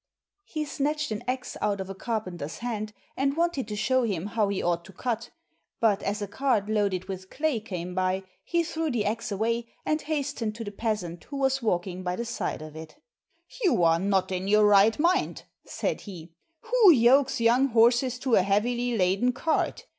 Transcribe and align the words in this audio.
He 0.45 0.65
snatched 0.65 1.11
an 1.11 1.23
axe 1.27 1.55
out 1.61 1.79
of 1.79 1.87
a 1.87 1.93
carpenter's 1.93 2.57
hand 2.57 2.91
and 3.15 3.37
wanted 3.37 3.67
to 3.67 3.75
show 3.75 4.01
him 4.01 4.25
how 4.25 4.47
he 4.49 4.59
ought 4.59 4.83
to 4.85 4.91
cut; 4.91 5.29
but 5.79 6.01
as 6.01 6.23
a 6.23 6.27
cart 6.27 6.67
loaded 6.67 7.05
with 7.07 7.29
clay 7.29 7.59
came 7.59 7.93
by, 7.93 8.23
he 8.43 8.63
threw 8.63 8.89
the 8.89 9.05
axe 9.05 9.31
away, 9.31 9.67
and 9.85 10.01
hastened 10.01 10.55
to 10.55 10.63
the 10.63 10.71
peasant 10.71 11.25
who 11.25 11.37
was 11.37 11.61
walking 11.61 12.01
by 12.01 12.15
the 12.15 12.25
side 12.25 12.63
of 12.63 12.75
it: 12.75 12.95
"You 13.63 13.83
are 13.83 13.99
not 13.99 14.31
in 14.31 14.47
your 14.47 14.65
right 14.65 14.97
mind," 14.97 15.43
said 15.67 16.01
he, 16.01 16.33
"who 16.61 16.91
yokes 16.91 17.39
young 17.39 17.67
horses 17.67 18.17
to 18.21 18.33
a 18.33 18.41
heavily 18.41 18.97
laden 18.97 19.31
cart? 19.33 19.85